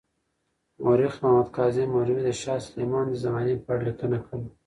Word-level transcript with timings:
مورخ 0.83 1.13
محمد 1.23 1.47
کاظم 1.57 1.87
مروي 1.95 2.21
د 2.25 2.29
شاه 2.41 2.59
سلیمان 2.69 3.05
د 3.09 3.15
زمانې 3.23 3.53
په 3.65 3.69
اړه 3.75 3.83
لیکنه 3.87 4.17
کړې. 4.25 4.47